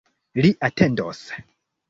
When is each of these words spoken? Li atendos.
Li 0.45 0.51
atendos. 0.69 1.21